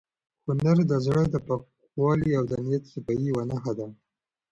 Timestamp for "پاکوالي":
1.47-2.31